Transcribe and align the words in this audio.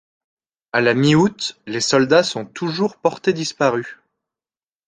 À 0.73 0.81
la 0.81 0.95
mi-août, 0.95 1.61
les 1.67 1.79
soldats 1.79 2.23
sont 2.23 2.43
toujours 2.43 2.97
portés 2.97 3.33
disparus. 3.33 3.99